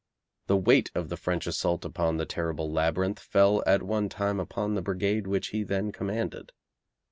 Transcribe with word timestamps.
The 0.47 0.57
weight 0.57 0.89
of 0.95 1.09
the 1.09 1.15
French 1.15 1.45
assault 1.45 1.85
upon 1.85 2.17
the 2.17 2.25
terrible 2.25 2.71
labyrinth 2.71 3.19
fell 3.19 3.61
at 3.67 3.83
one 3.83 4.09
time 4.09 4.39
upon 4.39 4.73
the 4.73 4.81
brigade 4.81 5.27
which 5.27 5.49
he 5.49 5.61
then 5.61 5.91
commanded. 5.91 6.53